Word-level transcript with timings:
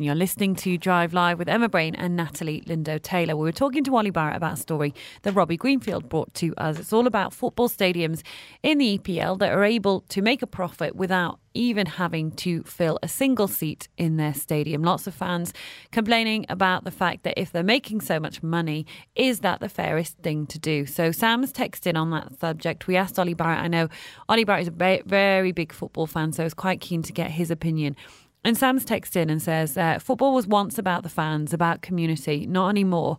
And 0.00 0.04
you're 0.06 0.14
listening 0.14 0.54
to 0.54 0.78
Drive 0.78 1.12
Live 1.12 1.38
with 1.38 1.46
Emma 1.46 1.68
Brain 1.68 1.94
and 1.94 2.16
Natalie 2.16 2.62
Lindo 2.62 2.98
Taylor. 3.02 3.36
We 3.36 3.42
were 3.42 3.52
talking 3.52 3.84
to 3.84 3.94
Ollie 3.94 4.08
Barrett 4.08 4.34
about 4.34 4.54
a 4.54 4.56
story 4.56 4.94
that 5.24 5.32
Robbie 5.32 5.58
Greenfield 5.58 6.08
brought 6.08 6.32
to 6.36 6.54
us. 6.56 6.78
It's 6.78 6.94
all 6.94 7.06
about 7.06 7.34
football 7.34 7.68
stadiums 7.68 8.22
in 8.62 8.78
the 8.78 8.96
EPL 8.96 9.38
that 9.40 9.52
are 9.52 9.62
able 9.62 10.00
to 10.08 10.22
make 10.22 10.40
a 10.40 10.46
profit 10.46 10.96
without 10.96 11.38
even 11.52 11.84
having 11.84 12.30
to 12.30 12.62
fill 12.62 12.98
a 13.02 13.08
single 13.08 13.46
seat 13.46 13.88
in 13.98 14.16
their 14.16 14.32
stadium. 14.32 14.82
Lots 14.82 15.06
of 15.06 15.12
fans 15.12 15.52
complaining 15.92 16.46
about 16.48 16.84
the 16.84 16.90
fact 16.90 17.24
that 17.24 17.38
if 17.38 17.52
they're 17.52 17.62
making 17.62 18.00
so 18.00 18.18
much 18.18 18.42
money, 18.42 18.86
is 19.14 19.40
that 19.40 19.60
the 19.60 19.68
fairest 19.68 20.16
thing 20.18 20.46
to 20.46 20.58
do? 20.58 20.86
So 20.86 21.12
Sam's 21.12 21.52
texted 21.52 21.94
on 21.94 22.10
that 22.12 22.40
subject. 22.40 22.86
We 22.86 22.96
asked 22.96 23.18
Ollie 23.18 23.34
Barrett. 23.34 23.58
I 23.58 23.68
know 23.68 23.88
Ollie 24.30 24.44
Barrett 24.44 24.62
is 24.62 24.68
a 24.68 25.02
very 25.04 25.52
big 25.52 25.74
football 25.74 26.06
fan, 26.06 26.32
so 26.32 26.42
I 26.42 26.44
was 26.44 26.54
quite 26.54 26.80
keen 26.80 27.02
to 27.02 27.12
get 27.12 27.30
his 27.32 27.50
opinion. 27.50 27.96
And 28.44 28.56
Sam's 28.56 28.84
texted 28.86 29.16
in 29.16 29.30
and 29.30 29.42
says, 29.42 29.76
uh, 29.76 29.98
football 29.98 30.34
was 30.34 30.46
once 30.46 30.78
about 30.78 31.02
the 31.02 31.08
fans, 31.10 31.52
about 31.52 31.82
community, 31.82 32.46
not 32.46 32.68
anymore. 32.70 33.18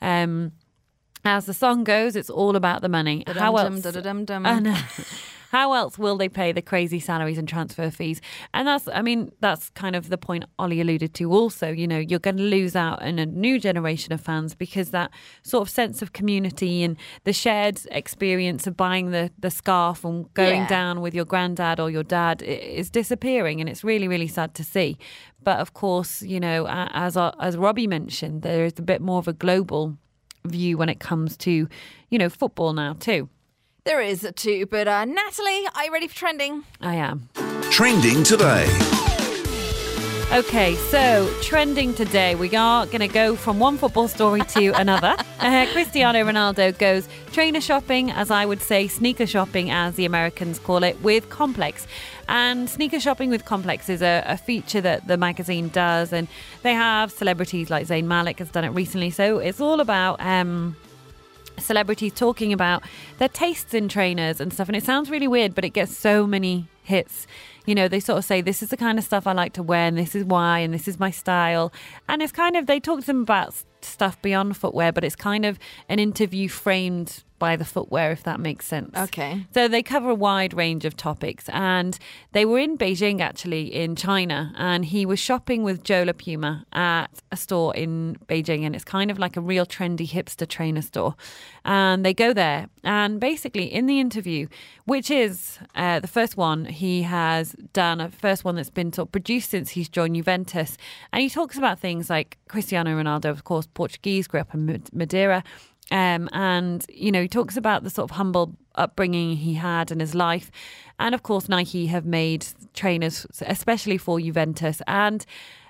Um, 0.00 0.52
as 1.24 1.46
the 1.46 1.54
song 1.54 1.84
goes, 1.84 2.16
it's 2.16 2.30
all 2.30 2.56
about 2.56 2.80
the 2.82 2.88
money. 2.88 3.22
How 3.38 3.52
else? 3.76 3.82
I 4.46 4.58
know. 4.60 4.78
How 5.52 5.74
else 5.74 5.98
will 5.98 6.16
they 6.16 6.30
pay 6.30 6.50
the 6.50 6.62
crazy 6.62 6.98
salaries 6.98 7.36
and 7.36 7.46
transfer 7.46 7.90
fees? 7.90 8.22
And 8.54 8.66
that's, 8.66 8.88
I 8.88 9.02
mean, 9.02 9.30
that's 9.40 9.68
kind 9.70 9.94
of 9.94 10.08
the 10.08 10.16
point 10.16 10.44
Ollie 10.58 10.80
alluded 10.80 11.12
to 11.14 11.30
also. 11.30 11.70
You 11.70 11.86
know, 11.86 11.98
you're 11.98 12.18
going 12.18 12.38
to 12.38 12.42
lose 12.42 12.74
out 12.74 13.02
on 13.02 13.18
a 13.18 13.26
new 13.26 13.60
generation 13.60 14.14
of 14.14 14.20
fans 14.22 14.54
because 14.54 14.92
that 14.92 15.10
sort 15.42 15.60
of 15.60 15.68
sense 15.68 16.00
of 16.00 16.14
community 16.14 16.82
and 16.82 16.96
the 17.24 17.34
shared 17.34 17.80
experience 17.90 18.66
of 18.66 18.78
buying 18.78 19.10
the, 19.10 19.30
the 19.38 19.50
scarf 19.50 20.04
and 20.06 20.32
going 20.32 20.62
Yeah. 20.62 20.68
down 20.68 21.02
with 21.02 21.14
your 21.14 21.26
granddad 21.26 21.78
or 21.78 21.90
your 21.90 22.02
dad 22.02 22.40
is 22.42 22.88
disappearing. 22.88 23.60
And 23.60 23.68
it's 23.68 23.84
really, 23.84 24.08
really 24.08 24.28
sad 24.28 24.54
to 24.54 24.64
see. 24.64 24.96
But 25.44 25.58
of 25.60 25.74
course, 25.74 26.22
you 26.22 26.40
know, 26.40 26.66
as, 26.68 27.16
as 27.16 27.58
Robbie 27.58 27.86
mentioned, 27.86 28.40
there 28.40 28.64
is 28.64 28.72
a 28.78 28.82
bit 28.82 29.02
more 29.02 29.18
of 29.18 29.28
a 29.28 29.34
global 29.34 29.98
view 30.46 30.78
when 30.78 30.88
it 30.88 30.98
comes 30.98 31.36
to, 31.36 31.68
you 32.08 32.18
know, 32.18 32.30
football 32.30 32.72
now 32.72 32.94
too. 32.94 33.28
There 33.84 34.00
is 34.00 34.30
too, 34.36 34.66
but 34.66 34.86
uh, 34.86 35.04
Natalie, 35.04 35.66
are 35.74 35.84
you 35.84 35.92
ready 35.92 36.06
for 36.06 36.14
trending? 36.14 36.62
I 36.80 36.94
am. 36.94 37.28
Trending 37.70 38.22
today. 38.22 38.64
Okay, 40.32 40.76
so 40.76 41.28
trending 41.42 41.92
today, 41.92 42.36
we 42.36 42.54
are 42.54 42.86
going 42.86 43.00
to 43.00 43.08
go 43.08 43.34
from 43.34 43.58
one 43.58 43.76
football 43.76 44.06
story 44.06 44.42
to 44.42 44.68
another. 44.80 45.16
Uh, 45.40 45.66
Cristiano 45.72 46.20
Ronaldo 46.20 46.78
goes 46.78 47.08
trainer 47.32 47.60
shopping, 47.60 48.12
as 48.12 48.30
I 48.30 48.46
would 48.46 48.62
say, 48.62 48.86
sneaker 48.86 49.26
shopping, 49.26 49.72
as 49.72 49.96
the 49.96 50.04
Americans 50.04 50.60
call 50.60 50.84
it, 50.84 51.02
with 51.02 51.28
Complex. 51.28 51.88
And 52.28 52.70
sneaker 52.70 53.00
shopping 53.00 53.30
with 53.30 53.44
Complex 53.44 53.88
is 53.88 54.00
a, 54.00 54.22
a 54.26 54.36
feature 54.36 54.80
that 54.80 55.08
the 55.08 55.16
magazine 55.16 55.70
does, 55.70 56.12
and 56.12 56.28
they 56.62 56.72
have 56.72 57.10
celebrities 57.10 57.68
like 57.68 57.88
Zayn 57.88 58.04
Malik 58.04 58.38
has 58.38 58.48
done 58.48 58.62
it 58.62 58.70
recently. 58.70 59.10
So 59.10 59.38
it's 59.38 59.60
all 59.60 59.80
about. 59.80 60.20
Um, 60.20 60.76
celebrities 61.58 62.12
talking 62.14 62.52
about 62.52 62.82
their 63.18 63.28
tastes 63.28 63.74
in 63.74 63.88
trainers 63.88 64.40
and 64.40 64.52
stuff. 64.52 64.68
And 64.68 64.76
it 64.76 64.84
sounds 64.84 65.10
really 65.10 65.28
weird, 65.28 65.54
but 65.54 65.64
it 65.64 65.70
gets 65.70 65.96
so 65.96 66.26
many 66.26 66.68
hits. 66.82 67.26
You 67.66 67.74
know, 67.74 67.88
they 67.88 68.00
sort 68.00 68.18
of 68.18 68.24
say, 68.24 68.40
this 68.40 68.62
is 68.62 68.70
the 68.70 68.76
kind 68.76 68.98
of 68.98 69.04
stuff 69.04 69.26
I 69.26 69.32
like 69.32 69.52
to 69.54 69.62
wear, 69.62 69.86
and 69.86 69.96
this 69.96 70.14
is 70.14 70.24
why, 70.24 70.58
and 70.58 70.74
this 70.74 70.88
is 70.88 70.98
my 70.98 71.10
style. 71.10 71.72
And 72.08 72.20
it's 72.20 72.32
kind 72.32 72.56
of, 72.56 72.66
they 72.66 72.80
talk 72.80 73.00
to 73.00 73.06
them 73.06 73.22
about 73.22 73.54
stuff 73.82 74.20
beyond 74.20 74.56
footwear, 74.56 74.92
but 74.92 75.04
it's 75.04 75.16
kind 75.16 75.46
of 75.46 75.58
an 75.88 75.98
interview 75.98 76.48
framed 76.48 77.22
by 77.42 77.56
the 77.56 77.64
footwear, 77.64 78.12
if 78.12 78.22
that 78.22 78.38
makes 78.38 78.64
sense. 78.64 78.96
Okay. 78.96 79.44
So 79.52 79.66
they 79.66 79.82
cover 79.82 80.10
a 80.10 80.14
wide 80.14 80.54
range 80.54 80.84
of 80.84 80.96
topics, 80.96 81.48
and 81.48 81.98
they 82.30 82.44
were 82.44 82.60
in 82.60 82.78
Beijing 82.78 83.20
actually 83.20 83.74
in 83.74 83.96
China, 83.96 84.52
and 84.56 84.84
he 84.84 85.04
was 85.04 85.18
shopping 85.18 85.64
with 85.64 85.82
Joe 85.82 86.04
LaPuma 86.04 86.62
at 86.72 87.10
a 87.32 87.36
store 87.36 87.74
in 87.74 88.16
Beijing, 88.28 88.64
and 88.64 88.76
it's 88.76 88.84
kind 88.84 89.10
of 89.10 89.18
like 89.18 89.36
a 89.36 89.40
real 89.40 89.66
trendy 89.66 90.08
hipster 90.08 90.46
trainer 90.46 90.82
store. 90.82 91.16
And 91.64 92.06
they 92.06 92.14
go 92.14 92.32
there, 92.32 92.68
and 92.84 93.18
basically 93.18 93.64
in 93.64 93.86
the 93.86 93.98
interview, 93.98 94.46
which 94.84 95.10
is 95.10 95.58
uh, 95.74 95.98
the 95.98 96.06
first 96.06 96.36
one 96.36 96.66
he 96.66 97.02
has 97.02 97.56
done, 97.72 98.00
a 98.00 98.08
first 98.08 98.44
one 98.44 98.54
that's 98.54 98.70
been 98.70 98.92
sort 98.92 99.08
of 99.08 99.12
produced 99.12 99.50
since 99.50 99.70
he's 99.70 99.88
joined 99.88 100.14
Juventus, 100.14 100.78
and 101.12 101.20
he 101.22 101.28
talks 101.28 101.58
about 101.58 101.80
things 101.80 102.08
like 102.08 102.38
Cristiano 102.46 102.90
Ronaldo, 102.90 103.30
of 103.30 103.42
course, 103.42 103.66
Portuguese, 103.74 104.28
grew 104.28 104.38
up 104.38 104.54
in 104.54 104.84
Madeira. 104.92 105.42
Um, 105.92 106.28
and, 106.32 106.84
you 106.88 107.12
know, 107.12 107.22
he 107.22 107.28
talks 107.28 107.56
about 107.56 107.84
the 107.84 107.90
sort 107.90 108.10
of 108.10 108.16
humble 108.16 108.56
upbringing 108.74 109.36
he 109.36 109.54
had 109.54 109.92
in 109.92 110.00
his 110.00 110.14
life. 110.14 110.50
And 110.98 111.14
of 111.14 111.22
course, 111.22 111.48
Nike 111.48 111.86
have 111.86 112.06
made 112.06 112.46
trainers, 112.72 113.26
especially 113.42 113.98
for 113.98 114.18
Juventus. 114.18 114.80
And 114.86 115.24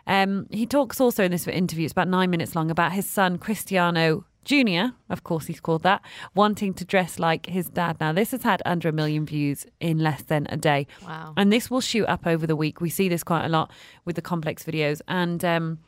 um, 0.06 0.46
he 0.50 0.64
talks 0.64 1.00
also 1.00 1.24
in 1.24 1.32
this 1.32 1.48
interview, 1.48 1.84
it's 1.84 1.92
about 1.92 2.08
nine 2.08 2.30
minutes 2.30 2.54
long, 2.54 2.70
about 2.70 2.92
his 2.92 3.08
son, 3.08 3.36
Cristiano 3.36 4.24
Jr., 4.44 4.94
of 5.08 5.22
course, 5.22 5.46
he's 5.46 5.60
called 5.60 5.84
that, 5.84 6.02
wanting 6.34 6.74
to 6.74 6.84
dress 6.84 7.18
like 7.18 7.46
his 7.46 7.68
dad. 7.68 7.98
Now, 8.00 8.12
this 8.12 8.32
has 8.32 8.42
had 8.42 8.60
under 8.66 8.88
a 8.88 8.92
million 8.92 9.24
views 9.24 9.66
in 9.78 9.98
less 9.98 10.22
than 10.22 10.46
a 10.50 10.56
day. 10.56 10.88
Wow. 11.04 11.34
And 11.36 11.52
this 11.52 11.70
will 11.70 11.80
shoot 11.80 12.06
up 12.06 12.26
over 12.26 12.46
the 12.46 12.56
week. 12.56 12.80
We 12.80 12.90
see 12.90 13.08
this 13.08 13.22
quite 13.22 13.44
a 13.44 13.48
lot 13.48 13.70
with 14.04 14.16
the 14.16 14.22
complex 14.22 14.64
videos. 14.64 15.00
And, 15.06 15.44
um, 15.44 15.78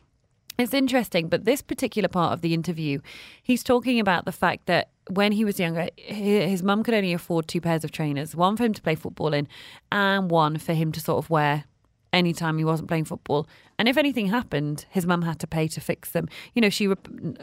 it's 0.58 0.74
interesting, 0.74 1.28
but 1.28 1.44
this 1.44 1.62
particular 1.62 2.08
part 2.08 2.32
of 2.32 2.40
the 2.40 2.54
interview, 2.54 3.00
he's 3.42 3.62
talking 3.62 3.98
about 3.98 4.24
the 4.24 4.32
fact 4.32 4.66
that 4.66 4.90
when 5.10 5.32
he 5.32 5.44
was 5.44 5.58
younger, 5.58 5.88
his 5.96 6.62
mum 6.62 6.82
could 6.82 6.94
only 6.94 7.12
afford 7.12 7.48
two 7.48 7.60
pairs 7.60 7.84
of 7.84 7.90
trainers 7.90 8.34
one 8.34 8.56
for 8.56 8.64
him 8.64 8.72
to 8.72 8.82
play 8.82 8.94
football 8.94 9.34
in, 9.34 9.48
and 9.90 10.30
one 10.30 10.58
for 10.58 10.72
him 10.72 10.92
to 10.92 11.00
sort 11.00 11.22
of 11.22 11.28
wear 11.30 11.64
anytime 12.12 12.56
he 12.56 12.64
wasn't 12.64 12.88
playing 12.88 13.04
football. 13.04 13.46
And 13.78 13.88
if 13.88 13.96
anything 13.96 14.28
happened, 14.28 14.86
his 14.88 15.04
mum 15.04 15.22
had 15.22 15.40
to 15.40 15.46
pay 15.48 15.66
to 15.68 15.80
fix 15.80 16.12
them. 16.12 16.28
You 16.54 16.62
know, 16.62 16.70
she 16.70 16.88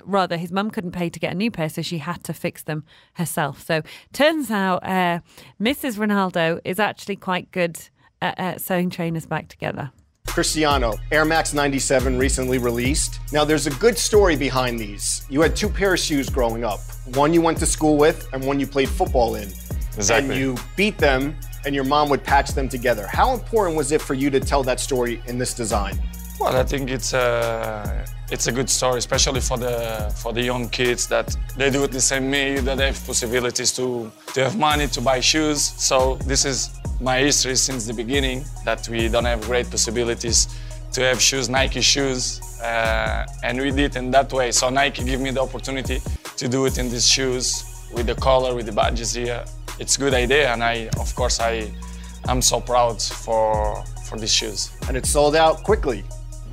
rather 0.05 0.37
his 0.37 0.51
mum 0.51 0.71
couldn't 0.71 0.91
pay 0.91 1.09
to 1.09 1.19
get 1.19 1.33
a 1.33 1.35
new 1.35 1.51
pair, 1.51 1.67
so 1.69 1.81
she 1.81 1.97
had 1.97 2.23
to 2.23 2.33
fix 2.33 2.63
them 2.63 2.85
herself. 3.15 3.61
So 3.61 3.81
turns 4.13 4.49
out, 4.49 4.83
uh, 4.83 5.19
Mrs. 5.59 5.97
Ronaldo 5.97 6.61
is 6.63 6.79
actually 6.79 7.17
quite 7.17 7.51
good 7.51 7.77
at, 8.21 8.39
at 8.39 8.61
sewing 8.61 8.89
trainers 8.89 9.25
back 9.25 9.49
together. 9.49 9.91
Cristiano, 10.31 10.97
Air 11.11 11.25
Max 11.25 11.53
97 11.53 12.17
recently 12.17 12.57
released. 12.57 13.19
Now, 13.33 13.43
there's 13.43 13.67
a 13.67 13.71
good 13.71 13.97
story 13.97 14.37
behind 14.37 14.79
these. 14.79 15.25
You 15.29 15.41
had 15.41 15.57
two 15.57 15.67
pair 15.67 15.93
of 15.93 15.99
shoes 15.99 16.29
growing 16.29 16.63
up 16.63 16.79
one 17.15 17.33
you 17.33 17.41
went 17.41 17.57
to 17.57 17.65
school 17.65 17.97
with, 17.97 18.29
and 18.31 18.45
one 18.45 18.59
you 18.59 18.65
played 18.65 18.87
football 18.87 19.35
in. 19.35 19.49
Exactly. 19.97 20.29
And 20.29 20.39
you 20.39 20.55
beat 20.77 20.97
them, 20.97 21.35
and 21.65 21.75
your 21.75 21.83
mom 21.83 22.09
would 22.09 22.23
patch 22.23 22.51
them 22.51 22.69
together. 22.69 23.07
How 23.07 23.33
important 23.33 23.75
was 23.75 23.91
it 23.91 24.01
for 24.01 24.13
you 24.13 24.29
to 24.29 24.39
tell 24.39 24.63
that 24.63 24.79
story 24.79 25.21
in 25.27 25.37
this 25.37 25.53
design? 25.53 25.99
Well, 26.41 26.57
I 26.57 26.63
think 26.63 26.89
it's 26.89 27.13
a 27.13 28.03
it's 28.31 28.47
a 28.47 28.51
good 28.51 28.67
story, 28.67 28.97
especially 28.97 29.41
for 29.41 29.57
the 29.57 30.11
for 30.15 30.33
the 30.33 30.41
young 30.41 30.69
kids 30.69 31.05
that 31.07 31.37
they 31.55 31.69
do 31.69 31.83
it 31.83 31.91
the 31.91 32.01
same 32.01 32.31
me, 32.31 32.59
that 32.61 32.79
they 32.79 32.87
have 32.87 33.05
possibilities 33.05 33.71
to 33.73 34.11
to 34.33 34.43
have 34.45 34.57
money 34.57 34.87
to 34.87 35.01
buy 35.01 35.19
shoes. 35.19 35.61
So 35.61 36.15
this 36.25 36.43
is 36.43 36.71
my 36.99 37.19
history 37.19 37.55
since 37.55 37.85
the 37.85 37.93
beginning 37.93 38.43
that 38.65 38.89
we 38.89 39.07
don't 39.07 39.25
have 39.25 39.41
great 39.41 39.69
possibilities 39.69 40.47
to 40.93 41.01
have 41.01 41.21
shoes, 41.21 41.47
Nike 41.47 41.81
shoes, 41.81 42.41
uh, 42.59 43.27
and 43.43 43.61
we 43.61 43.69
did 43.69 43.95
in 43.95 44.09
that 44.09 44.33
way. 44.33 44.51
So 44.51 44.69
Nike 44.71 45.03
gave 45.03 45.19
me 45.19 45.29
the 45.29 45.41
opportunity 45.41 46.01
to 46.37 46.47
do 46.47 46.65
it 46.65 46.79
in 46.79 46.89
these 46.89 47.07
shoes 47.07 47.85
with 47.93 48.07
the 48.07 48.15
color, 48.15 48.55
with 48.55 48.65
the 48.65 48.71
badges 48.71 49.13
here. 49.13 49.45
It's 49.77 49.95
a 49.95 49.99
good 49.99 50.15
idea, 50.15 50.51
and 50.51 50.63
I 50.63 50.89
of 50.99 51.13
course 51.15 51.39
I 51.39 51.71
I'm 52.27 52.41
so 52.41 52.59
proud 52.59 52.99
for 52.99 53.83
for 54.05 54.17
these 54.17 54.33
shoes. 54.33 54.71
And 54.87 54.97
it 54.97 55.05
sold 55.05 55.35
out 55.35 55.63
quickly. 55.63 56.03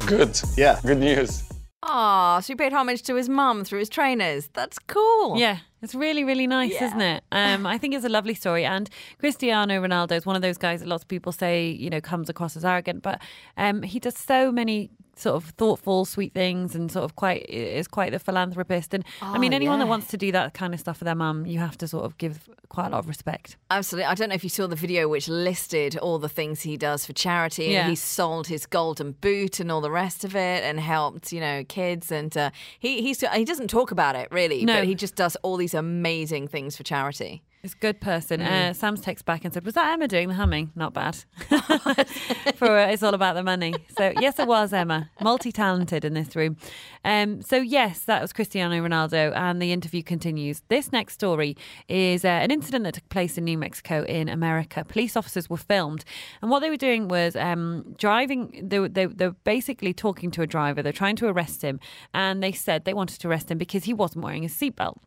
Good. 0.06 0.40
Yeah. 0.56 0.80
Good 0.84 0.98
news. 0.98 1.44
Ah, 1.82 2.40
so 2.40 2.52
he 2.52 2.56
paid 2.56 2.72
homage 2.72 3.02
to 3.02 3.14
his 3.14 3.28
mum 3.28 3.64
through 3.64 3.78
his 3.78 3.88
trainers. 3.88 4.48
That's 4.52 4.78
cool. 4.80 5.38
Yeah, 5.38 5.58
it's 5.80 5.94
really, 5.94 6.24
really 6.24 6.46
nice, 6.46 6.72
Yeah. 6.72 6.86
isn't 6.86 7.00
it? 7.00 7.24
Um, 7.30 7.66
I 7.66 7.78
think 7.78 7.94
it's 7.94 8.04
a 8.04 8.08
lovely 8.10 8.34
story. 8.34 8.64
And 8.64 8.90
Cristiano 9.20 9.80
Ronaldo 9.80 10.12
is 10.12 10.26
one 10.26 10.34
of 10.36 10.42
those 10.42 10.58
guys 10.58 10.80
that 10.80 10.88
lots 10.88 11.04
of 11.04 11.08
people 11.08 11.30
say, 11.32 11.68
you 11.70 11.88
know, 11.88 12.00
comes 12.00 12.28
across 12.28 12.56
as 12.56 12.64
arrogant, 12.64 13.02
but 13.02 13.20
um, 13.56 13.82
he 13.82 14.00
does 14.00 14.18
so 14.18 14.50
many 14.52 14.90
sort 15.18 15.34
of 15.36 15.50
thoughtful, 15.50 16.04
sweet 16.04 16.32
things 16.32 16.74
and 16.74 16.90
sort 16.92 17.04
of 17.04 17.16
quite 17.16 17.44
is 17.48 17.88
quite 17.88 18.12
the 18.12 18.18
philanthropist. 18.18 18.94
And 18.94 19.04
I 19.20 19.38
mean, 19.38 19.52
Oh, 19.52 19.56
anyone 19.56 19.78
that 19.80 19.88
wants 19.88 20.06
to 20.08 20.16
do 20.16 20.30
that 20.32 20.54
kind 20.54 20.72
of 20.74 20.80
stuff 20.80 20.98
for 20.98 21.04
their 21.04 21.14
mum, 21.16 21.44
you 21.44 21.58
have 21.58 21.76
to 21.78 21.88
sort 21.88 22.04
of 22.04 22.16
give 22.18 22.48
quite 22.68 22.86
a 22.86 22.90
lot 22.90 22.98
of 23.00 23.08
respect. 23.08 23.56
Absolutely. 23.70 24.04
I 24.06 24.14
don't 24.14 24.28
know 24.28 24.34
if 24.36 24.44
you 24.44 24.50
saw 24.50 24.66
the 24.68 24.76
video 24.76 25.08
which 25.08 25.28
listed 25.28 25.96
all 25.98 26.18
the 26.18 26.28
things 26.28 26.62
he 26.62 26.76
does 26.76 27.04
for 27.04 27.12
charity. 27.14 27.64
Yeah. 27.66 27.88
He 27.88 27.96
sold 27.96 28.46
his 28.46 28.64
golden 28.66 29.12
boot 29.12 29.58
and 29.58 29.72
all 29.72 29.80
the 29.80 29.90
rest 29.90 30.24
of 30.24 30.36
it 30.36 30.62
and 30.64 30.78
helped, 30.78 31.32
you 31.32 31.40
know, 31.40 31.64
kids. 31.64 32.12
And 32.12 32.36
uh, 32.36 32.50
he 32.78 33.02
he's, 33.02 33.20
he 33.20 33.44
doesn't 33.44 33.68
talk 33.68 33.90
about 33.90 34.14
it 34.16 34.28
really, 34.30 34.64
No. 34.64 34.76
but 34.76 34.84
he 34.84 34.94
just 34.94 35.16
does 35.16 35.36
all 35.42 35.56
these 35.56 35.74
amazing 35.74 36.46
things 36.48 36.76
for 36.76 36.84
charity. 36.84 37.42
It's 37.62 37.74
a 37.74 37.78
good 37.78 38.00
person. 38.00 38.40
Mm. 38.40 38.46
Uh, 38.46 38.72
Sam's 38.72 39.00
text 39.00 39.24
back 39.24 39.44
and 39.44 39.52
said, 39.52 39.64
"Was 39.64 39.74
that 39.74 39.92
Emma 39.92 40.06
doing 40.06 40.28
the 40.28 40.34
humming? 40.34 40.70
Not 40.76 40.94
bad. 40.94 41.16
For 42.54 42.78
uh, 42.78 42.86
it's 42.86 43.02
all 43.02 43.14
about 43.14 43.34
the 43.34 43.42
money." 43.42 43.74
So 43.96 44.12
yes, 44.20 44.38
it 44.38 44.46
was 44.46 44.72
Emma, 44.72 45.10
multi-talented 45.20 46.04
in 46.04 46.14
this 46.14 46.36
room. 46.36 46.56
Um, 47.04 47.42
so 47.42 47.56
yes, 47.56 48.02
that 48.02 48.22
was 48.22 48.32
Cristiano 48.32 48.76
Ronaldo, 48.76 49.36
and 49.36 49.60
the 49.60 49.72
interview 49.72 50.04
continues. 50.04 50.62
This 50.68 50.92
next 50.92 51.14
story 51.14 51.56
is 51.88 52.24
uh, 52.24 52.28
an 52.28 52.52
incident 52.52 52.84
that 52.84 52.94
took 52.94 53.08
place 53.08 53.36
in 53.36 53.44
New 53.44 53.58
Mexico 53.58 54.04
in 54.04 54.28
America. 54.28 54.84
Police 54.84 55.16
officers 55.16 55.50
were 55.50 55.56
filmed, 55.56 56.04
and 56.40 56.52
what 56.52 56.60
they 56.60 56.70
were 56.70 56.76
doing 56.76 57.08
was 57.08 57.34
um, 57.34 57.96
driving. 57.98 58.68
They 58.68 58.78
they, 58.86 59.06
they 59.06 59.26
were 59.26 59.36
basically 59.42 59.92
talking 59.92 60.30
to 60.30 60.42
a 60.42 60.46
driver. 60.46 60.80
They're 60.80 60.92
trying 60.92 61.16
to 61.16 61.26
arrest 61.26 61.62
him, 61.62 61.80
and 62.14 62.40
they 62.40 62.52
said 62.52 62.84
they 62.84 62.94
wanted 62.94 63.18
to 63.20 63.28
arrest 63.28 63.50
him 63.50 63.58
because 63.58 63.84
he 63.84 63.92
wasn't 63.92 64.24
wearing 64.24 64.44
a 64.44 64.48
seatbelt. 64.48 64.98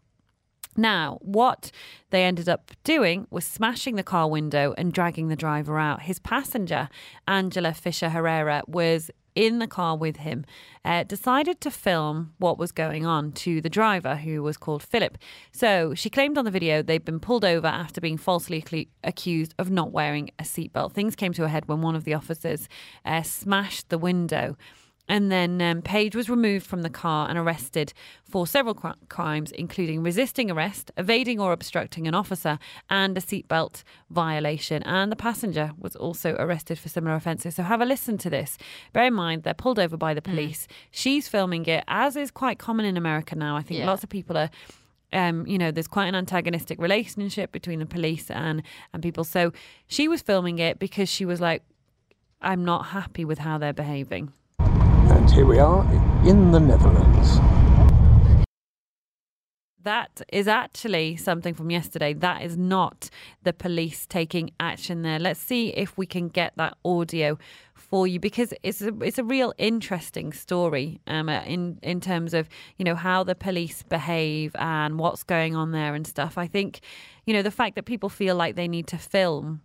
Now, 0.77 1.17
what 1.21 1.71
they 2.09 2.23
ended 2.23 2.47
up 2.47 2.71
doing 2.83 3.27
was 3.29 3.45
smashing 3.45 3.95
the 3.95 4.03
car 4.03 4.29
window 4.29 4.73
and 4.77 4.93
dragging 4.93 5.27
the 5.27 5.35
driver 5.35 5.77
out. 5.77 6.03
His 6.03 6.19
passenger, 6.19 6.89
Angela 7.27 7.73
Fisher 7.73 8.09
Herrera, 8.09 8.63
was 8.67 9.11
in 9.35 9.59
the 9.59 9.67
car 9.67 9.95
with 9.95 10.17
him, 10.17 10.45
uh, 10.83 11.03
decided 11.03 11.61
to 11.61 11.71
film 11.71 12.33
what 12.37 12.57
was 12.57 12.71
going 12.71 13.05
on 13.05 13.31
to 13.31 13.61
the 13.61 13.69
driver, 13.69 14.15
who 14.15 14.43
was 14.43 14.57
called 14.57 14.83
Philip. 14.83 15.17
So 15.51 15.93
she 15.93 16.09
claimed 16.09 16.37
on 16.37 16.45
the 16.45 16.51
video 16.51 16.81
they'd 16.81 17.05
been 17.05 17.19
pulled 17.19 17.45
over 17.45 17.67
after 17.67 18.01
being 18.01 18.17
falsely 18.17 18.61
accu- 18.61 18.89
accused 19.03 19.53
of 19.57 19.71
not 19.71 19.91
wearing 19.91 20.31
a 20.39 20.43
seatbelt. 20.43 20.93
Things 20.93 21.15
came 21.15 21.33
to 21.33 21.45
a 21.45 21.49
head 21.49 21.67
when 21.67 21.81
one 21.81 21.95
of 21.95 22.03
the 22.03 22.13
officers 22.13 22.67
uh, 23.05 23.21
smashed 23.21 23.89
the 23.89 23.97
window. 23.97 24.57
And 25.07 25.29
then 25.31 25.61
um, 25.61 25.81
Page 25.81 26.15
was 26.15 26.29
removed 26.29 26.65
from 26.65 26.83
the 26.83 26.89
car 26.89 27.27
and 27.27 27.37
arrested 27.37 27.91
for 28.23 28.47
several 28.47 28.73
cr- 28.73 28.89
crimes, 29.09 29.51
including 29.51 30.03
resisting 30.03 30.49
arrest, 30.49 30.89
evading 30.95 31.37
or 31.39 31.51
obstructing 31.51 32.07
an 32.07 32.15
officer, 32.15 32.59
and 32.89 33.17
a 33.17 33.21
seatbelt 33.21 33.83
violation. 34.09 34.83
And 34.83 35.11
the 35.11 35.15
passenger 35.17 35.71
was 35.77 35.95
also 35.97 36.35
arrested 36.39 36.79
for 36.79 36.87
similar 36.87 37.15
offences. 37.15 37.55
So 37.55 37.63
have 37.63 37.81
a 37.81 37.85
listen 37.85 38.17
to 38.19 38.29
this. 38.29 38.57
Bear 38.93 39.05
in 39.05 39.13
mind, 39.13 39.43
they're 39.43 39.53
pulled 39.53 39.79
over 39.79 39.97
by 39.97 40.13
the 40.13 40.21
police. 40.21 40.67
She's 40.91 41.27
filming 41.27 41.65
it, 41.65 41.83
as 41.87 42.15
is 42.15 42.31
quite 42.31 42.57
common 42.59 42.85
in 42.85 42.95
America 42.95 43.35
now. 43.35 43.57
I 43.57 43.63
think 43.63 43.79
Yeah. 43.81 43.87
lots 43.87 44.03
of 44.03 44.09
people 44.09 44.37
are 44.37 44.49
um, 45.13 45.45
you 45.45 45.57
know, 45.57 45.71
there's 45.71 45.89
quite 45.89 46.07
an 46.07 46.15
antagonistic 46.15 46.79
relationship 46.79 47.51
between 47.51 47.79
the 47.79 47.85
police 47.85 48.31
and 48.31 48.63
and 48.93 49.03
people. 49.03 49.25
So 49.25 49.51
she 49.87 50.07
was 50.07 50.21
filming 50.21 50.59
it 50.59 50.79
because 50.79 51.09
she 51.09 51.25
was 51.25 51.41
like, 51.41 51.63
I'm 52.41 52.63
not 52.63 52.85
happy 52.87 53.25
with 53.25 53.39
how 53.39 53.57
they're 53.57 53.73
behaving. 53.73 54.31
And 55.31 55.37
here 55.37 55.45
we 55.45 55.59
are 55.59 55.81
in 56.25 56.51
the 56.51 56.59
Netherlands. 56.59 57.39
That 59.81 60.21
is 60.27 60.45
actually 60.45 61.15
something 61.15 61.53
from 61.53 61.71
yesterday. 61.71 62.11
That 62.11 62.41
is 62.41 62.57
not 62.57 63.09
the 63.43 63.53
police 63.53 64.05
taking 64.05 64.51
action 64.59 65.03
there. 65.03 65.19
Let's 65.19 65.39
see 65.39 65.69
if 65.69 65.97
we 65.97 66.05
can 66.05 66.27
get 66.27 66.51
that 66.57 66.75
audio 66.83 67.39
for 67.75 68.07
you 68.07 68.19
because 68.19 68.53
it's 68.61 68.81
a, 68.81 68.93
it's 69.01 69.19
a 69.19 69.23
real 69.23 69.53
interesting 69.57 70.33
story 70.33 70.99
um, 71.07 71.29
uh, 71.29 71.43
in 71.43 71.79
in 71.81 72.01
terms 72.01 72.33
of 72.33 72.49
you 72.77 72.83
know 72.83 72.95
how 72.95 73.23
the 73.23 73.33
police 73.33 73.83
behave 73.83 74.53
and 74.59 74.99
what's 74.99 75.23
going 75.23 75.55
on 75.55 75.71
there 75.71 75.95
and 75.95 76.05
stuff. 76.05 76.37
I 76.37 76.47
think 76.47 76.81
you 77.25 77.33
know 77.33 77.41
the 77.41 77.51
fact 77.51 77.75
that 77.75 77.85
people 77.85 78.09
feel 78.09 78.35
like 78.35 78.55
they 78.55 78.67
need 78.67 78.87
to 78.87 78.97
film 78.97 79.61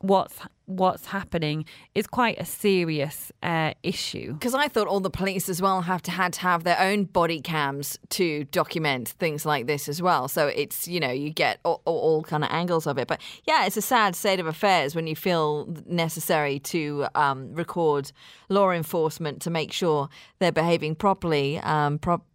what's 0.00 0.38
what's 0.66 1.06
happening 1.06 1.64
is 1.94 2.06
quite 2.06 2.38
a 2.40 2.44
serious 2.44 3.30
uh, 3.42 3.74
issue. 3.82 4.32
Because 4.34 4.54
I 4.54 4.68
thought 4.68 4.86
all 4.86 5.00
the 5.00 5.10
police 5.10 5.48
as 5.48 5.60
well 5.60 5.82
have 5.82 6.02
to 6.02 6.10
had 6.10 6.32
to 6.34 6.40
have 6.40 6.64
their 6.64 6.80
own 6.80 7.04
body 7.04 7.40
cams 7.40 7.98
to 8.10 8.44
document 8.44 9.08
things 9.08 9.44
like 9.44 9.66
this 9.66 9.88
as 9.88 10.00
well. 10.00 10.28
So 10.28 10.48
it's 10.48 10.88
you 10.88 11.00
know 11.00 11.10
you 11.10 11.30
get 11.30 11.60
all, 11.64 11.82
all, 11.84 11.98
all 11.98 12.22
kind 12.22 12.44
of 12.44 12.50
angles 12.50 12.86
of 12.86 12.98
it. 12.98 13.08
But 13.08 13.20
yeah, 13.44 13.66
it's 13.66 13.76
a 13.76 13.82
sad 13.82 14.16
state 14.16 14.40
of 14.40 14.46
affairs 14.46 14.94
when 14.94 15.06
you 15.06 15.16
feel 15.16 15.68
necessary 15.86 16.58
to 16.60 17.06
um, 17.14 17.54
record 17.54 18.12
law 18.48 18.70
enforcement 18.70 19.42
to 19.42 19.50
make 19.50 19.72
sure 19.72 20.08
they're 20.38 20.52
behaving 20.52 20.94
properly. 20.94 21.58
Um, 21.58 21.98
prop- 21.98 22.26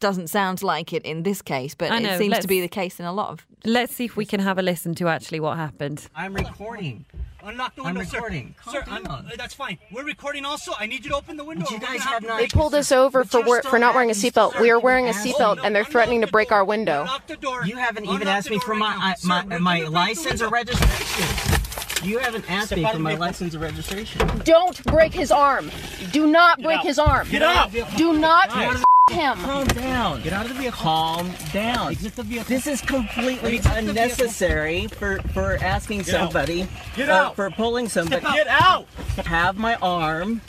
doesn't 0.00 0.28
sound 0.28 0.62
like 0.62 0.92
it 0.92 1.04
in 1.04 1.22
this 1.22 1.42
case, 1.42 1.74
but 1.74 1.90
know, 1.90 2.14
it 2.14 2.18
seems 2.18 2.38
to 2.38 2.48
be 2.48 2.60
the 2.60 2.68
case 2.68 3.00
in 3.00 3.06
a 3.06 3.12
lot 3.12 3.30
of. 3.30 3.46
Let's 3.64 3.94
see 3.94 4.04
if 4.04 4.16
we 4.16 4.24
can 4.24 4.40
have 4.40 4.58
a 4.58 4.62
listen 4.62 4.94
to 4.96 5.08
actually 5.08 5.40
what 5.40 5.56
happened. 5.56 6.06
I'm 6.14 6.34
recording. 6.34 7.06
Unlock 7.48 7.74
the 7.76 7.82
I'm 7.82 7.94
window, 7.94 8.10
recording. 8.12 8.54
sir. 8.66 8.72
Sir, 8.72 8.82
Calm 8.82 8.94
I'm, 8.94 9.02
down. 9.04 9.26
uh, 9.26 9.30
that's 9.38 9.54
fine. 9.54 9.78
We're 9.90 10.04
recording 10.04 10.44
also. 10.44 10.72
I 10.78 10.84
need 10.84 11.02
you 11.04 11.10
to 11.10 11.16
open 11.16 11.38
the 11.38 11.44
window. 11.44 11.64
You 11.70 11.78
guys 11.78 12.00
gonna 12.00 12.10
have 12.10 12.22
not- 12.22 12.38
They 12.40 12.46
pulled 12.46 12.74
us 12.74 12.92
over 12.92 13.24
for 13.24 13.38
you're 13.38 13.46
wor- 13.46 13.62
for 13.62 13.78
not 13.78 13.94
wearing 13.94 14.10
a 14.10 14.14
seatbelt. 14.14 14.60
We 14.60 14.70
are 14.70 14.78
wearing 14.78 15.06
a 15.06 15.10
asshole. 15.10 15.32
seatbelt, 15.32 15.60
and 15.64 15.74
they're 15.74 15.84
threatening 15.86 16.20
the 16.20 16.26
to 16.26 16.32
break 16.32 16.52
our 16.52 16.62
window. 16.64 17.02
Unlock 17.02 17.26
the 17.26 17.36
door. 17.36 17.64
You 17.64 17.76
haven't 17.76 18.04
even 18.06 18.28
asked 18.28 18.50
me 18.50 18.58
for 18.58 18.72
right 18.72 18.80
my 18.80 18.94
now. 18.96 19.00
I, 19.02 19.14
Sir, 19.14 19.28
my 19.28 19.42
my 19.44 19.48
gonna 19.48 19.58
break 19.58 19.84
the 19.84 19.90
license 19.90 20.42
or 20.42 20.48
registration. 20.48 22.08
You 22.08 22.18
haven't 22.18 22.44
asked 22.50 22.76
me 22.76 22.84
for 22.84 22.98
my 22.98 23.14
license 23.14 23.54
or 23.54 23.58
registration. 23.60 24.28
Don't 24.44 24.84
break 24.84 25.14
his 25.14 25.32
arm. 25.32 25.70
Do 26.12 26.26
not 26.26 26.60
break 26.62 26.80
his 26.82 26.98
arm. 26.98 27.28
Get 27.30 27.42
out. 27.42 27.72
Do 27.96 28.12
not 28.12 28.48
Get 28.50 28.56
out 28.58 28.74
of 28.76 28.84
him. 29.10 29.38
Calm 29.38 29.66
down. 29.68 30.22
Get 30.22 30.32
out 30.32 30.46
of 30.46 30.48
the 30.54 30.60
vehicle. 30.60 30.80
Calm 30.80 31.32
down. 31.52 31.90
Exit 31.92 32.16
the 32.16 32.22
vehicle. 32.22 32.48
This 32.48 32.66
is 32.66 32.80
completely 32.80 33.56
Exit 33.56 33.72
unnecessary 33.76 34.86
for 34.86 35.20
for 35.34 35.56
asking 35.62 36.02
Get 36.02 36.14
out. 36.14 36.32
somebody. 36.32 36.68
Get 36.96 37.08
or 37.08 37.12
out. 37.12 37.36
For 37.36 37.50
pulling 37.50 37.88
somebody. 37.88 38.24
Get 38.24 38.46
out. 38.48 38.86
Have 39.24 39.56
my 39.58 39.76
arm. 39.76 40.40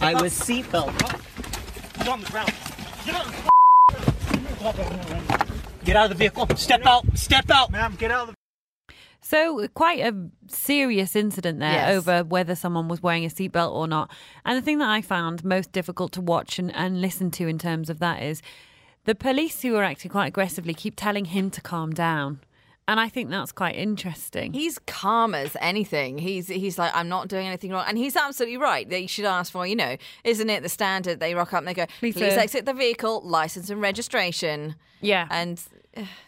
I 0.00 0.14
out. 0.14 0.22
was 0.22 0.32
seatbelt. 0.32 0.96
Get 1.98 2.08
on 2.08 2.20
the 2.20 2.30
ground. 2.30 2.52
Get 3.04 3.14
out. 3.14 3.26
Get 5.84 5.96
out 5.96 6.04
of 6.04 6.10
the 6.10 6.16
vehicle. 6.16 6.46
Step 6.56 6.84
out. 6.84 7.04
Step 7.14 7.50
out. 7.50 7.70
Ma'am, 7.70 7.96
get 7.98 8.10
out 8.10 8.28
of 8.28 8.34
the 8.34 8.37
So, 9.30 9.68
quite 9.74 10.00
a 10.00 10.14
serious 10.46 11.14
incident 11.14 11.58
there 11.58 11.72
Yes. 11.72 11.94
over 11.98 12.24
whether 12.24 12.54
someone 12.54 12.88
was 12.88 13.02
wearing 13.02 13.26
a 13.26 13.28
seatbelt 13.28 13.72
or 13.72 13.86
not. 13.86 14.10
And 14.46 14.56
the 14.56 14.62
thing 14.62 14.78
that 14.78 14.88
I 14.88 15.02
found 15.02 15.44
most 15.44 15.70
difficult 15.70 16.12
to 16.12 16.22
watch 16.22 16.58
and, 16.58 16.74
and 16.74 17.02
listen 17.02 17.30
to 17.32 17.46
in 17.46 17.58
terms 17.58 17.90
of 17.90 17.98
that 17.98 18.22
is 18.22 18.40
the 19.04 19.14
police 19.14 19.60
who 19.60 19.76
are 19.76 19.84
acting 19.84 20.10
quite 20.10 20.28
aggressively 20.28 20.72
keep 20.72 20.94
telling 20.96 21.26
him 21.26 21.50
to 21.50 21.60
calm 21.60 21.92
down. 21.92 22.40
And 22.86 22.98
I 22.98 23.10
think 23.10 23.28
that's 23.28 23.52
quite 23.52 23.76
interesting. 23.76 24.54
He's 24.54 24.78
calm 24.86 25.34
as 25.34 25.54
anything. 25.60 26.16
He's 26.16 26.48
he's 26.48 26.78
like, 26.78 26.92
I'm 26.94 27.10
not 27.10 27.28
doing 27.28 27.46
anything 27.46 27.70
wrong, 27.70 27.84
and 27.86 27.98
he's 27.98 28.16
absolutely 28.16 28.56
right. 28.56 28.88
They 28.88 29.06
should 29.06 29.26
ask 29.26 29.52
for, 29.52 29.66
you 29.66 29.76
know, 29.76 29.98
isn't 30.24 30.48
it 30.48 30.62
the 30.62 30.70
standard? 30.70 31.20
They 31.20 31.34
rock 31.34 31.52
up 31.52 31.58
and 31.58 31.68
they 31.68 31.74
go, 31.74 31.84
Please, 32.00 32.14
please, 32.14 32.32
exit 32.32 32.64
the 32.64 32.72
vehicle, 32.72 33.20
license 33.22 33.68
and 33.68 33.82
registration. 33.82 34.74
yeah. 35.02 35.26
And 35.30 35.62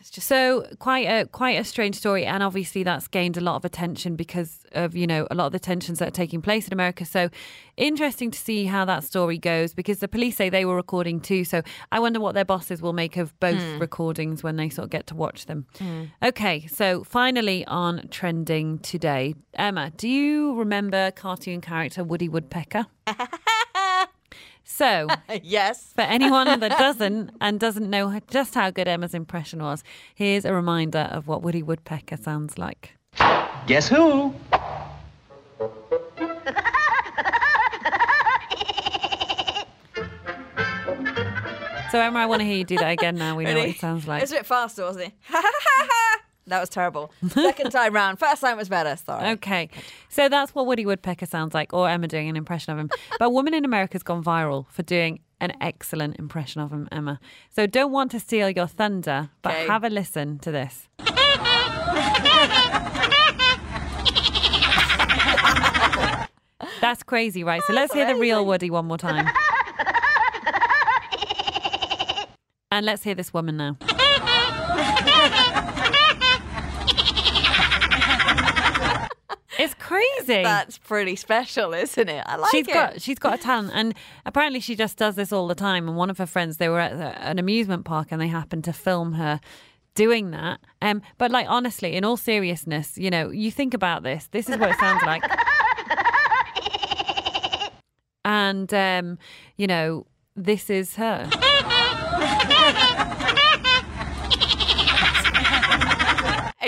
So 0.03 0.67
quite 0.79 1.07
a 1.07 1.27
quite 1.27 1.59
a 1.59 1.65
strange 1.65 1.97
story, 1.97 2.25
and 2.25 2.43
obviously 2.43 2.83
that's 2.83 3.09
gained 3.09 3.37
a 3.37 3.41
lot 3.41 3.57
of 3.57 3.65
attention 3.65 4.17
because 4.17 4.65
of 4.73 4.97
you 4.97 5.07
know 5.07 5.27
a 5.31 5.35
lot 5.35 5.47
of 5.47 5.53
the 5.53 5.59
tensions 5.59 5.99
that 5.99 6.09
are 6.09 6.13
taking 6.13 6.43
place 6.43 6.67
in 6.67 6.73
America. 6.73 7.05
So 7.05 7.31
interesting 7.77 8.31
to 8.31 8.39
see 8.39 8.67
how 8.67 8.85
that 8.85 9.05
story 9.05 9.39
goes 9.39 9.75
because 9.75 9.99
the 9.99 10.09
police 10.09 10.37
say 10.37 10.51
they 10.51 10.65
were 10.65 10.77
recording 10.77 11.21
too. 11.21 11.45
So 11.45 11.63
I 11.93 12.01
wonder 12.01 12.21
what 12.21 12.35
their 12.35 12.45
bosses 12.45 12.83
will 12.83 12.93
make 12.93 13.17
of 13.17 13.39
both 13.41 13.61
hmm. 13.61 13.79
recordings 13.79 14.43
when 14.43 14.57
they 14.57 14.69
sort 14.69 14.85
of 14.85 14.91
get 14.91 15.07
to 15.09 15.15
watch 15.15 15.47
them. 15.47 15.67
Hmm. 15.79 16.05
Okay, 16.23 16.67
so 16.67 17.05
finally 17.05 17.65
on 17.67 18.09
trending 18.11 18.79
today, 18.79 19.35
Emma, 19.55 19.91
do 19.97 20.09
you 20.09 20.55
remember 20.55 21.11
cartoon 21.13 21.61
character 21.61 22.05
Woody 22.05 22.29
Woodpecker? 22.29 22.87
so 24.71 25.09
yes. 25.43 25.93
for 25.95 26.03
anyone 26.03 26.61
that 26.61 26.71
doesn't 26.79 27.31
and 27.41 27.59
doesn't 27.61 27.91
know 27.91 28.19
just 28.31 28.55
how 28.55 28.71
good 28.71 28.89
Emma's 28.89 29.15
impression 29.15 29.63
was, 29.63 29.83
here's 30.15 30.45
a 30.45 30.55
reminder 30.55 31.09
of 31.11 31.27
what 31.27 31.43
Woody 31.43 31.63
Woodpecker 31.63 32.17
sounds 32.17 32.57
like. 32.57 32.95
Guess 33.67 33.89
who? 33.89 34.35
So 41.91 42.01
Emma, 42.01 42.21
I 42.21 42.27
want 42.27 42.41
to 42.41 42.47
hear 42.47 42.57
you 42.57 42.65
do 42.65 42.77
that 42.77 42.91
again 42.91 43.17
now. 43.17 43.37
We 43.37 43.45
know 43.45 43.51
what 43.51 43.57
Ready? 43.57 43.71
it 43.73 43.81
sounds 43.81 44.07
like. 44.07 44.23
It's 44.23 44.31
a 44.31 44.37
bit 44.37 44.47
faster, 44.47 44.85
wasn't 44.85 45.07
it? 45.07 45.13
That 46.47 46.61
was 46.61 46.69
terrible. 46.69 47.13
Second 47.29 47.71
time 47.73 47.95
round. 47.95 48.19
First 48.19 48.41
time 48.41 48.57
was 48.57 48.69
better. 48.69 48.97
Sorry. 48.97 49.29
Okay, 49.33 49.69
so 50.09 50.29
that's 50.29 50.55
what 50.55 50.67
Woody 50.67 50.85
Woodpecker 50.87 51.27
sounds 51.27 51.55
like, 51.55 51.73
or 51.73 51.89
Emma 51.89 52.09
doing 52.09 52.29
an 52.29 52.37
impression 52.37 52.73
of 52.73 52.79
him. 52.79 52.91
But 53.19 53.27
a 53.27 53.31
woman 53.31 53.55
in 53.55 53.65
America's 53.65 54.03
gone 54.03 54.25
viral 54.25 54.67
for 54.69 54.83
doing 54.83 55.21
an 55.41 55.53
excellent 55.61 56.17
impression 56.19 56.61
of 56.61 56.71
him, 56.71 56.89
Emma. 56.93 57.19
So 57.55 57.67
don't 57.67 57.93
want 57.93 58.11
to 58.11 58.21
steal 58.21 58.51
your 58.51 58.67
thunder, 58.67 59.31
but 59.43 59.53
Okay. 59.53 59.67
have 59.69 59.85
a 59.85 59.89
listen 59.91 60.39
to 60.41 60.51
this. 60.51 60.89
That's 66.81 67.03
crazy, 67.03 67.45
right? 67.45 67.63
So 67.67 67.73
let's 67.73 67.93
hear 67.93 68.07
the 68.07 68.15
real 68.17 68.45
Woody 68.47 68.71
one 68.71 68.87
more 68.87 68.97
time. 68.99 69.29
And 72.73 72.87
let's 72.87 73.03
hear 73.03 73.15
this 73.15 73.35
woman 73.35 73.57
now. 73.57 73.77
It's 79.59 79.75
crazy. 79.91 80.43
That's 80.43 80.79
pretty 80.79 81.17
special, 81.17 81.75
isn't 81.75 82.09
it? 82.09 82.23
I 82.27 82.37
like 82.37 82.51
she's 82.51 82.69
it. 82.69 82.75
got 82.75 83.03
she's 83.03 83.19
got 83.19 83.35
a 83.39 83.43
talent, 83.43 83.73
and 83.75 83.95
apparently 84.25 84.61
she 84.61 84.77
just 84.77 84.97
does 84.97 85.17
this 85.17 85.33
all 85.33 85.49
the 85.49 85.55
time. 85.55 85.89
And 85.89 85.97
one 85.97 86.11
of 86.11 86.19
her 86.19 86.27
friends, 86.27 86.59
they 86.59 86.69
were 86.69 86.81
at 86.81 86.93
an 86.93 87.39
amusement 87.39 87.85
park, 87.85 88.09
and 88.11 88.21
they 88.21 88.29
happened 88.29 88.65
to 88.65 88.73
film 88.73 89.15
her 89.15 89.41
doing 89.95 90.31
that. 90.31 90.61
Um, 90.81 91.03
but 91.19 91.31
like 91.31 91.47
honestly, 91.49 91.97
in 91.97 92.05
all 92.05 92.17
seriousness, 92.17 92.97
you 92.97 93.11
know, 93.11 93.31
you 93.31 93.51
think 93.51 93.75
about 93.75 94.03
this. 94.03 94.29
This 94.31 94.49
is 94.49 94.57
what 94.59 94.71
it 94.71 94.79
sounds 94.79 95.03
like. 95.05 95.23
And 98.23 98.73
um, 98.75 99.19
you 99.57 99.67
know, 99.67 100.07
this 100.37 100.69
is 100.69 100.97
her. 100.97 101.29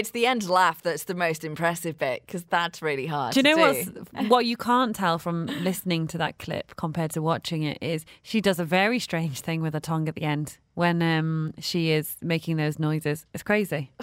It's 0.02 0.11
the 0.11 0.26
end 0.26 0.49
laugh 0.49 0.82
that's 0.82 1.04
the 1.04 1.14
most 1.14 1.44
impressive 1.44 1.97
bit 1.97 2.25
because 2.26 2.42
that's 2.42 2.82
really 2.82 3.06
hard. 3.06 3.35
Do 3.35 3.38
you 3.38 3.44
know 3.44 3.73
do. 3.73 4.04
what 4.26 4.47
you 4.47 4.56
can't 4.56 4.97
tell 4.97 5.16
from 5.16 5.47
listening 5.47 6.09
to 6.09 6.18
that 6.18 6.40
clip 6.40 6.75
compared 6.75 7.12
to 7.12 7.23
watching 7.23 7.62
it 7.62 7.78
is 7.80 8.04
she 8.21 8.40
does 8.40 8.59
a 8.59 8.64
very 8.64 8.99
strange 8.99 9.42
thing 9.42 9.62
with 9.62 9.75
her 9.75 9.80
tongue 9.80 10.09
at 10.09 10.16
the 10.16 10.23
end 10.23 10.59
when 10.75 11.02
um, 11.02 11.54
she 11.61 11.92
is 11.92 12.16
making 12.21 12.56
those 12.56 12.80
noises. 12.80 13.26
It's 13.32 13.44
crazy. 13.44 13.92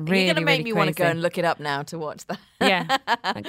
Really, 0.00 0.26
You're 0.26 0.34
going 0.34 0.42
to 0.42 0.44
make 0.44 0.58
really 0.58 0.72
me 0.72 0.72
want 0.74 0.88
to 0.88 0.94
go 0.94 1.06
and 1.06 1.22
look 1.22 1.38
it 1.38 1.46
up 1.46 1.60
now 1.60 1.82
to 1.84 1.98
watch 1.98 2.26
that. 2.26 2.38
yeah. 2.60 2.98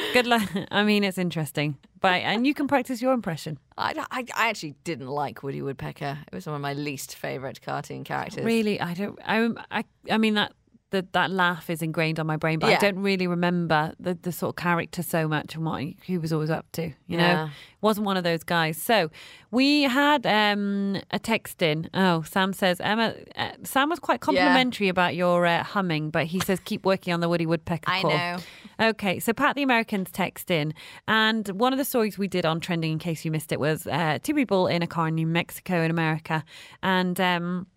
Good 0.13 0.25
luck. 0.25 0.49
I 0.71 0.83
mean, 0.83 1.03
it's 1.03 1.17
interesting. 1.17 1.77
But 1.99 2.21
and 2.21 2.47
you 2.47 2.53
can 2.53 2.67
practice 2.67 3.01
your 3.01 3.11
impression. 3.11 3.59
I, 3.77 3.93
I, 4.09 4.25
I 4.35 4.49
actually 4.49 4.75
didn't 4.85 5.07
like 5.07 5.43
Woody 5.43 5.61
Woodpecker. 5.61 6.17
It 6.31 6.33
was 6.33 6.45
one 6.45 6.55
of 6.55 6.61
my 6.61 6.73
least 6.73 7.15
favourite 7.17 7.61
cartoon 7.61 8.05
characters. 8.05 8.45
Really, 8.45 8.79
I 8.79 8.93
don't. 8.93 9.19
I 9.25 9.49
I, 9.69 9.83
I 10.09 10.17
mean 10.17 10.35
that. 10.35 10.53
The, 10.91 11.05
that 11.11 11.29
laugh 11.29 11.69
is 11.69 11.83
ingrained 11.83 12.19
on 12.19 12.25
my 12.25 12.35
brain, 12.35 12.57
but 12.57 12.69
Yeah. 12.71 12.77
I 12.77 12.79
don't 12.79 12.99
really 12.99 13.27
remember 13.27 13.93
the, 13.99 14.15
the 14.15 14.31
sort 14.31 14.53
of 14.53 14.55
character 14.55 15.03
so 15.03 15.27
much 15.27 15.53
and 15.53 15.63
what 15.63 15.81
he, 15.81 15.97
he 16.01 16.17
was 16.17 16.33
always 16.33 16.49
up 16.49 16.65
to. 16.73 16.91
You 17.05 17.17
know, 17.17 17.49
wasn't 17.81 18.05
one 18.05 18.17
of 18.17 18.23
those 18.23 18.43
guys. 18.43 18.81
So 18.81 19.11
we 19.51 19.83
had 19.83 20.25
um, 20.25 20.99
a 21.11 21.19
text 21.19 21.61
in. 21.61 21.89
Oh, 21.93 22.23
Sam 22.23 22.53
says 22.53 22.79
Emma. 22.81 23.13
Uh, 23.35 23.51
Sam 23.63 23.89
was 23.89 23.99
quite 23.99 24.21
complimentary 24.21 24.89
about 24.89 25.15
your 25.15 25.45
uh, 25.45 25.63
humming, 25.63 26.09
but 26.09 26.25
he 26.25 26.39
says 26.39 26.59
keep 26.59 26.85
working 26.85 27.13
on 27.13 27.19
the 27.19 27.29
Woody 27.29 27.45
Woodpecker 27.45 27.89
I 27.89 28.01
call. 28.01 28.11
know. 28.11 28.37
Okay, 28.79 29.19
so 29.19 29.33
Pat 29.33 29.55
the 29.55 29.63
Americans 29.63 30.09
text 30.11 30.49
in, 30.49 30.73
and 31.07 31.47
one 31.49 31.73
of 31.73 31.77
the 31.77 31.85
stories 31.85 32.17
we 32.17 32.27
did 32.27 32.45
on 32.45 32.59
trending, 32.59 32.93
in 32.93 32.99
case 32.99 33.25
you 33.25 33.31
missed 33.31 33.51
it, 33.51 33.59
was 33.59 33.85
uh, 33.87 34.19
two 34.23 34.33
people 34.33 34.67
in 34.67 34.81
a 34.81 34.87
car 34.87 35.09
in 35.09 35.15
New 35.15 35.27
Mexico 35.27 35.83
in 35.83 35.91
America, 35.91 36.43
and. 36.81 37.19
Um, 37.19 37.67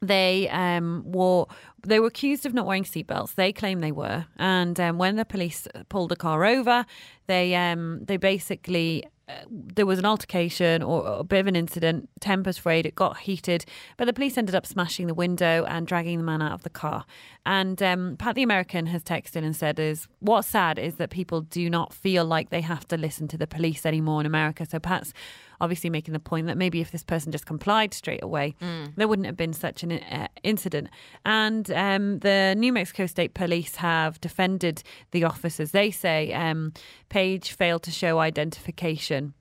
they 0.00 0.48
um, 0.50 1.02
were 1.06 1.46
they 1.86 2.00
were 2.00 2.08
accused 2.08 2.46
of 2.46 2.54
not 2.54 2.66
wearing 2.66 2.84
seatbelts. 2.84 3.34
They 3.34 3.52
claim 3.52 3.80
they 3.80 3.92
were, 3.92 4.26
and 4.36 4.78
um, 4.80 4.98
when 4.98 5.16
the 5.16 5.24
police 5.24 5.66
pulled 5.88 6.10
the 6.10 6.16
car 6.16 6.44
over, 6.44 6.84
they 7.26 7.54
um, 7.54 8.04
they 8.04 8.16
basically 8.16 9.04
uh, 9.28 9.32
there 9.50 9.84
was 9.84 9.98
an 9.98 10.06
altercation 10.06 10.82
or 10.82 11.06
a 11.06 11.24
bit 11.24 11.40
of 11.40 11.46
an 11.46 11.56
incident. 11.56 12.08
Tempers 12.20 12.56
frayed. 12.56 12.86
It 12.86 12.94
got 12.94 13.18
heated, 13.18 13.64
but 13.96 14.06
the 14.06 14.12
police 14.12 14.38
ended 14.38 14.54
up 14.54 14.66
smashing 14.66 15.06
the 15.06 15.14
window 15.14 15.64
and 15.68 15.86
dragging 15.86 16.18
the 16.18 16.24
man 16.24 16.40
out 16.40 16.52
of 16.52 16.62
the 16.62 16.70
car. 16.70 17.04
And 17.44 17.82
um, 17.82 18.16
Pat 18.18 18.34
the 18.34 18.42
American 18.42 18.86
has 18.86 19.02
texted 19.02 19.44
and 19.44 19.54
said, 19.54 19.78
"Is 19.78 20.08
what's 20.20 20.48
sad 20.48 20.78
is 20.78 20.94
that 20.96 21.10
people 21.10 21.42
do 21.42 21.68
not 21.68 21.92
feel 21.92 22.24
like 22.24 22.50
they 22.50 22.62
have 22.62 22.88
to 22.88 22.96
listen 22.96 23.28
to 23.28 23.36
the 23.38 23.46
police 23.46 23.84
anymore 23.84 24.20
in 24.20 24.26
America." 24.26 24.66
So 24.68 24.78
Pat's 24.78 25.12
obviously 25.60 25.90
making 25.90 26.12
the 26.14 26.20
point 26.20 26.46
that 26.46 26.56
maybe 26.56 26.80
if 26.80 26.92
this 26.92 27.02
person 27.02 27.32
just 27.32 27.44
complied 27.44 27.92
straight 27.92 28.22
away, 28.22 28.54
there 28.96 29.08
wouldn't 29.08 29.26
have 29.26 29.36
been 29.36 29.52
such 29.52 29.82
an 29.82 29.92
uh, 29.92 30.28
incident. 30.42 30.88
And 31.26 31.67
um, 31.70 32.18
the 32.20 32.54
New 32.56 32.72
Mexico 32.72 33.06
State 33.06 33.34
Police 33.34 33.76
have 33.76 34.20
defended 34.20 34.82
the 35.10 35.24
officers. 35.24 35.70
They 35.72 35.90
say 35.90 36.32
um, 36.32 36.72
Page 37.08 37.52
failed 37.52 37.82
to 37.84 37.90
show 37.90 38.18
identification. 38.18 39.34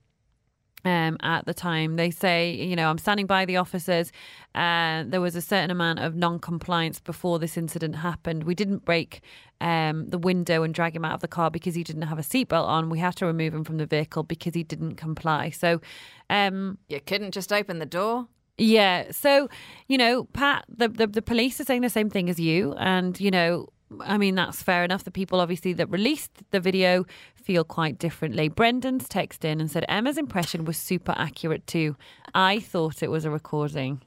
Um, 0.86 1.17
at 1.22 1.46
the 1.46 1.53
time, 1.53 1.98
they 1.98 2.12
say, 2.12 2.53
you 2.53 2.75
know, 2.75 2.89
I'm 2.89 3.00
standing 3.00 3.25
by 3.25 3.43
the 3.46 3.57
officers. 3.57 4.12
Uh, 4.55 5.03
there 5.05 5.19
was 5.19 5.36
a 5.36 5.41
certain 5.41 5.72
amount 5.72 6.00
of 6.00 6.15
non-compliance 6.15 7.01
before 7.01 7.39
this 7.39 7.57
incident 7.57 7.98
happened. 7.98 8.43
We 8.46 8.55
didn't 8.55 8.86
break 8.86 9.22
um, 9.60 10.07
the 10.07 10.17
window 10.17 10.63
and 10.63 10.74
drag 10.74 10.96
him 10.96 11.03
out 11.03 11.15
of 11.15 11.22
the 11.22 11.27
car 11.27 11.51
because 11.51 11.75
he 11.75 11.84
didn't 11.84 12.03
have 12.03 12.19
a 12.19 12.22
seatbelt 12.22 12.67
on. 12.67 12.89
We 12.89 13.00
had 13.00 13.15
to 13.17 13.25
remove 13.25 13.53
him 13.53 13.65
from 13.65 13.77
the 13.77 13.86
vehicle 13.86 14.24
because 14.24 14.53
he 14.53 14.63
didn't 14.63 14.96
comply. 14.96 15.50
So, 15.50 15.81
um, 16.29 16.77
You 16.88 17.01
couldn't 17.01 17.34
just 17.34 17.51
open 17.51 17.79
the 17.79 17.86
door. 17.86 18.27
Yeah. 18.58 19.12
So, 19.12 19.50
you 19.88 19.98
know, 19.98 20.26
Pat, 20.26 20.66
the, 20.70 20.88
the 20.88 21.08
the 21.08 21.22
police 21.22 21.60
are 21.60 21.66
saying 21.66 21.82
the 21.82 21.90
same 21.90 22.10
thing 22.10 22.30
as 22.30 22.40
you, 22.40 22.74
and 22.78 23.20
you 23.20 23.32
know, 23.32 23.68
I 24.02 24.18
mean 24.18 24.36
that's 24.36 24.62
fair 24.62 24.84
enough. 24.84 25.04
The 25.04 25.12
people 25.12 25.40
obviously 25.40 25.74
that 25.74 25.90
released 25.90 26.32
the 26.52 26.60
video 26.60 27.06
feel 27.36 27.64
quite 27.64 27.98
differently. 27.98 28.50
Brendan's 28.50 29.08
texted 29.08 29.46
in 29.46 29.62
and 29.62 29.72
said 29.72 29.86
Emma's 29.88 30.18
impression 30.18 30.66
was 30.66 30.78
super 30.78 31.14
accurate 31.18 31.66
too. 31.68 31.96
I 32.34 32.60
thought 32.60 33.02
it 33.02 33.10
was 33.10 33.26
a 33.26 33.32
recording. 33.32 34.02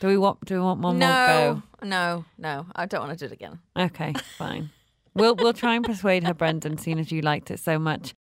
Do 0.00 0.08
we 0.08 0.18
want? 0.18 0.44
Do 0.44 0.54
we 0.54 0.60
want 0.60 0.80
one 0.80 0.98
more 0.98 1.08
no, 1.08 1.62
no, 1.82 2.24
no. 2.36 2.66
I 2.76 2.86
don't 2.86 3.00
want 3.00 3.18
to 3.18 3.26
do 3.26 3.32
it 3.32 3.32
again. 3.32 3.58
Okay, 3.76 4.12
fine. 4.36 4.70
We'll 5.14 5.36
we'll 5.36 5.52
try 5.52 5.76
and 5.76 5.84
persuade 5.84 6.24
her, 6.24 6.34
Brendan, 6.34 6.78
seeing 6.78 6.98
as 6.98 7.12
you 7.12 7.22
liked 7.22 7.50
it 7.50 7.60
so 7.60 7.78
much. 7.78 8.14